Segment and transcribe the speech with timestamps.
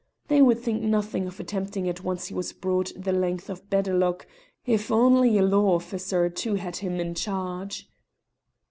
[0.29, 4.25] They would think nothing of attempting it once he was brought the length of Benderloch,
[4.65, 7.87] if only a law officer or two had him in charge."